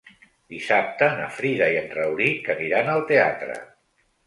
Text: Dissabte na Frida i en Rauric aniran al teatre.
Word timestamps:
Dissabte 0.53 1.09
na 1.19 1.27
Frida 1.41 1.67
i 1.75 1.77
en 1.83 1.93
Rauric 1.99 2.51
aniran 2.57 2.93
al 2.97 3.07
teatre. 3.15 3.63